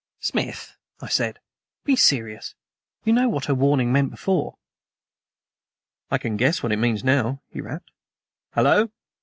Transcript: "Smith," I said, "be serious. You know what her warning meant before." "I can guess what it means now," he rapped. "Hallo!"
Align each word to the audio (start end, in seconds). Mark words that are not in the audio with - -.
"Smith," 0.19 0.75
I 0.99 1.07
said, 1.09 1.37
"be 1.83 1.95
serious. 1.95 2.55
You 3.03 3.13
know 3.13 3.29
what 3.29 3.45
her 3.45 3.53
warning 3.53 3.91
meant 3.93 4.09
before." 4.09 4.57
"I 6.09 6.17
can 6.17 6.37
guess 6.37 6.63
what 6.63 6.71
it 6.71 6.77
means 6.77 7.03
now," 7.03 7.43
he 7.51 7.61
rapped. 7.61 7.91
"Hallo!" 8.53 8.89